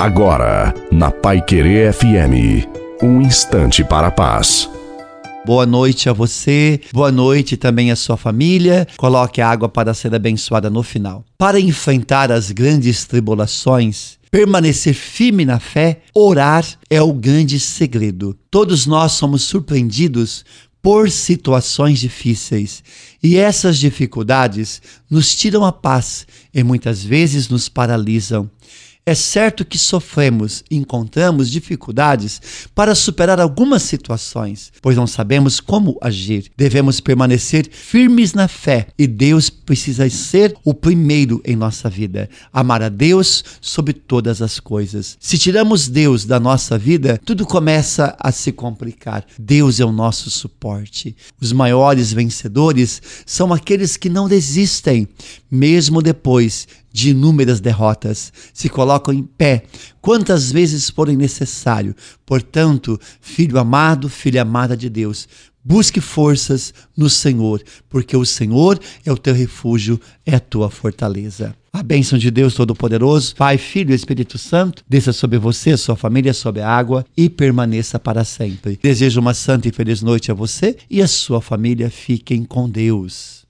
[0.00, 2.66] Agora, na Pai Querer FM,
[3.02, 4.66] um instante para a paz.
[5.44, 8.88] Boa noite a você, boa noite também à sua família.
[8.96, 11.22] Coloque a água para ser abençoada no final.
[11.36, 18.34] Para enfrentar as grandes tribulações, permanecer firme na fé, orar é o grande segredo.
[18.50, 20.46] Todos nós somos surpreendidos
[20.80, 22.82] por situações difíceis.
[23.22, 24.80] E essas dificuldades
[25.10, 28.48] nos tiram a paz e muitas vezes nos paralisam.
[29.10, 32.40] É certo que sofremos e encontramos dificuldades
[32.72, 36.48] para superar algumas situações, pois não sabemos como agir.
[36.56, 42.30] Devemos permanecer firmes na fé e Deus precisa ser o primeiro em nossa vida.
[42.52, 45.16] Amar a Deus sobre todas as coisas.
[45.18, 49.26] Se tiramos Deus da nossa vida, tudo começa a se complicar.
[49.36, 51.16] Deus é o nosso suporte.
[51.40, 55.08] Os maiores vencedores são aqueles que não desistem,
[55.50, 59.64] mesmo depois de inúmeras derrotas, se colocam em pé
[60.00, 61.94] quantas vezes forem necessário.
[62.24, 65.28] Portanto, filho amado, filha amada de Deus,
[65.64, 71.54] busque forças no Senhor, porque o Senhor é o teu refúgio, é a tua fortaleza.
[71.72, 76.34] A bênção de Deus Todo-Poderoso, Pai, Filho e Espírito Santo, desça sobre você, sua família,
[76.34, 78.78] sobre a água e permaneça para sempre.
[78.82, 81.88] Desejo uma santa e feliz noite a você e a sua família.
[81.88, 83.40] Fiquem com Deus.